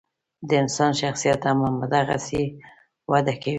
[0.47, 2.43] د انسان شخصیت هم همدغسې
[3.11, 3.49] وده کوي.